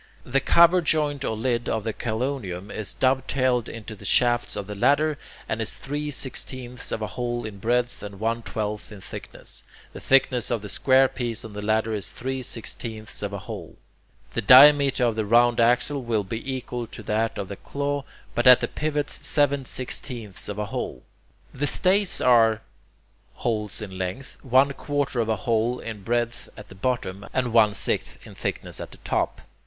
[0.23, 4.65] The cover joint or lid of the chelonium is dove tailed into the shafts of
[4.65, 8.99] the ladder, and is three sixteenths of a hole in breadth and one twelfth in
[8.99, 9.63] thickness.
[9.93, 13.75] The thickness of the square piece on the ladder is three sixteenths of a hole,...
[14.31, 18.47] the diameter of the round axle will be equal to that of the claw, but
[18.47, 21.03] at the pivots seven sixteenths of a hole.
[21.53, 21.59] 9.
[21.59, 22.63] The stays are...
[23.35, 27.75] holes in length, one quarter of a hole in breadth at the bottom, and one
[27.75, 29.41] sixth in thickness at the top.